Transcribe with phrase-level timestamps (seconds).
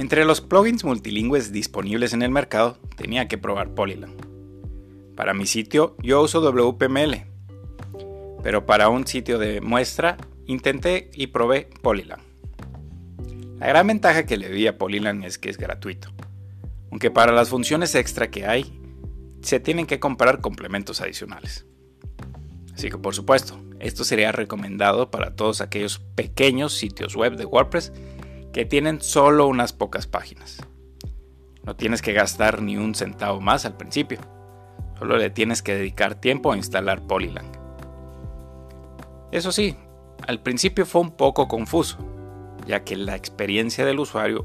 [0.00, 4.16] Entre los plugins multilingües disponibles en el mercado, tenía que probar Polylang.
[5.14, 7.26] Para mi sitio yo uso WPML,
[8.42, 12.22] pero para un sitio de muestra intenté y probé Polylang.
[13.58, 16.08] La gran ventaja que le di a Polylang es que es gratuito,
[16.90, 18.80] aunque para las funciones extra que hay
[19.42, 21.66] se tienen que comprar complementos adicionales.
[22.72, 27.92] Así que por supuesto, esto sería recomendado para todos aquellos pequeños sitios web de WordPress
[28.52, 30.58] que tienen solo unas pocas páginas.
[31.64, 34.18] No tienes que gastar ni un centavo más al principio,
[34.98, 37.52] solo le tienes que dedicar tiempo a instalar Polylang.
[39.30, 39.76] Eso sí,
[40.26, 41.98] al principio fue un poco confuso,
[42.66, 44.44] ya que la experiencia del usuario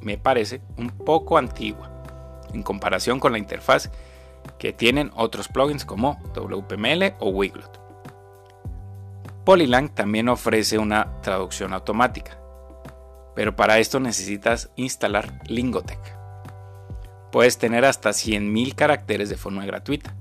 [0.00, 1.90] me parece un poco antigua
[2.52, 3.90] en comparación con la interfaz
[4.58, 7.80] que tienen otros plugins como WPML o Wiglot.
[9.44, 12.38] Polylang también ofrece una traducción automática,
[13.36, 16.00] pero para esto necesitas instalar Lingotech.
[17.30, 20.16] Puedes tener hasta 100.000 caracteres de forma gratuita,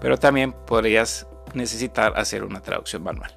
[0.00, 3.36] pero también podrías necesitar hacer una traducción manual.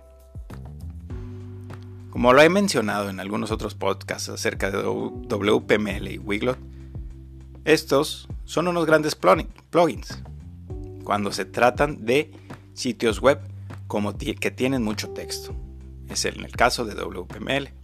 [2.11, 6.59] Como lo he mencionado en algunos otros podcasts acerca de WPML y Wiglot,
[7.65, 10.21] estos son unos grandes plugins
[11.03, 12.31] cuando se tratan de
[12.73, 13.39] sitios web
[14.39, 15.55] que tienen mucho texto.
[16.09, 17.80] Es en el caso de WPML.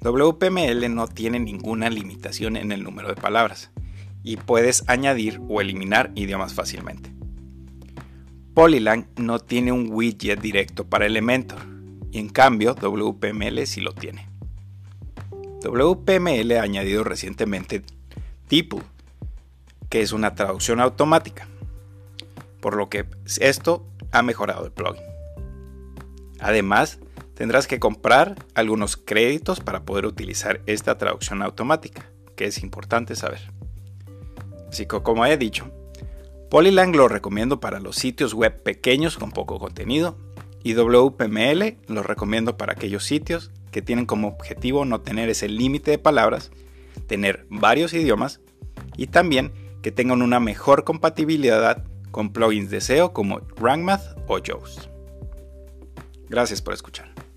[0.00, 3.70] WPML no tiene ninguna limitación en el número de palabras
[4.22, 7.12] y puedes añadir o eliminar idiomas fácilmente.
[8.54, 11.60] Polylang no tiene un widget directo para Elementor
[12.10, 14.28] y en cambio WPML sí lo tiene.
[15.62, 17.82] WPML ha añadido recientemente
[18.48, 18.80] Tipo,
[19.90, 21.46] que es una traducción automática,
[22.60, 23.04] por lo que
[23.40, 25.02] esto ha mejorado el plugin.
[26.40, 26.98] Además,
[27.38, 33.38] tendrás que comprar algunos créditos para poder utilizar esta traducción automática, que es importante saber.
[34.68, 35.70] Así que como he dicho,
[36.50, 40.18] Polylang lo recomiendo para los sitios web pequeños con poco contenido
[40.64, 45.92] y WPML lo recomiendo para aquellos sitios que tienen como objetivo no tener ese límite
[45.92, 46.50] de palabras,
[47.06, 48.40] tener varios idiomas
[48.96, 54.86] y también que tengan una mejor compatibilidad con plugins de SEO como RankMath o Yoast.
[56.28, 57.27] Gracias por escuchar.